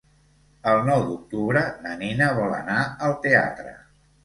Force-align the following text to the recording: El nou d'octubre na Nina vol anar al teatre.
El 0.71 0.79
nou 0.87 1.05
d'octubre 1.09 1.63
na 1.85 1.93
Nina 2.01 2.31
vol 2.41 2.59
anar 2.63 2.81
al 3.11 3.17
teatre. 3.29 3.79